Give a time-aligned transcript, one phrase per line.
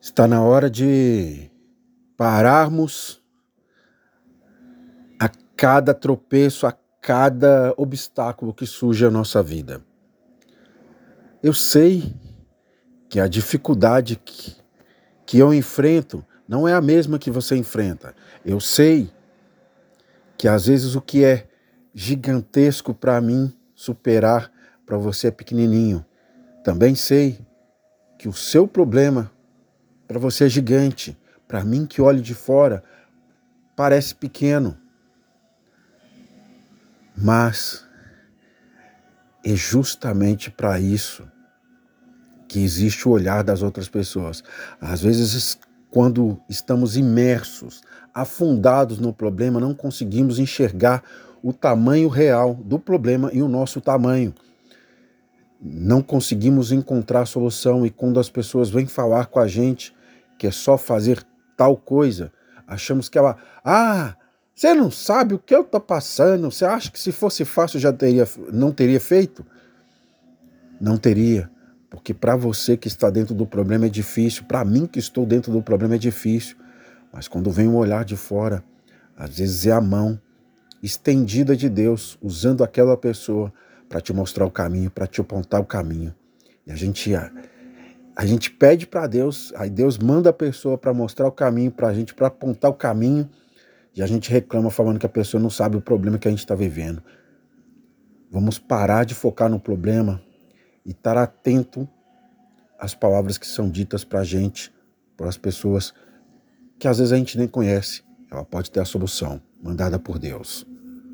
[0.00, 1.50] Está na hora de
[2.16, 3.22] pararmos
[5.20, 9.84] a cada tropeço, a cada obstáculo que surge à nossa vida.
[11.42, 12.14] Eu sei
[13.10, 14.56] que a dificuldade que,
[15.26, 18.14] que eu enfrento não é a mesma que você enfrenta.
[18.42, 19.12] Eu sei
[20.38, 21.46] que às vezes o que é
[21.94, 24.50] gigantesco para mim superar,
[24.86, 26.02] para você é pequenininho.
[26.64, 27.38] Também sei
[28.18, 29.30] que o seu problema
[30.10, 31.16] para você é gigante.
[31.46, 32.82] Para mim, que olho de fora,
[33.76, 34.76] parece pequeno.
[37.16, 37.84] Mas
[39.44, 41.22] é justamente para isso
[42.48, 44.42] que existe o olhar das outras pessoas.
[44.80, 45.56] Às vezes,
[45.92, 47.80] quando estamos imersos,
[48.12, 51.04] afundados no problema, não conseguimos enxergar
[51.40, 54.34] o tamanho real do problema e o nosso tamanho.
[55.62, 59.94] Não conseguimos encontrar solução e quando as pessoas vêm falar com a gente,
[60.40, 61.22] que é só fazer
[61.54, 62.32] tal coisa,
[62.66, 64.16] achamos que ela, ah,
[64.54, 67.92] você não sabe o que eu estou passando, você acha que se fosse fácil já
[67.92, 69.44] teria, não teria feito?
[70.80, 71.50] Não teria,
[71.90, 75.52] porque para você que está dentro do problema é difícil, para mim que estou dentro
[75.52, 76.56] do problema é difícil,
[77.12, 78.64] mas quando vem um olhar de fora,
[79.14, 80.18] às vezes é a mão
[80.82, 83.52] estendida de Deus, usando aquela pessoa
[83.90, 86.14] para te mostrar o caminho, para te apontar o caminho.
[86.66, 87.14] E a gente
[88.16, 91.88] a gente pede para Deus, aí Deus manda a pessoa para mostrar o caminho para
[91.88, 93.28] a gente, para apontar o caminho,
[93.94, 96.40] e a gente reclama falando que a pessoa não sabe o problema que a gente
[96.40, 97.02] está vivendo.
[98.30, 100.22] Vamos parar de focar no problema
[100.84, 101.88] e estar atento
[102.78, 104.72] às palavras que são ditas para a gente,
[105.16, 105.92] para as pessoas
[106.78, 108.02] que às vezes a gente nem conhece.
[108.30, 110.69] Ela pode ter a solução mandada por Deus.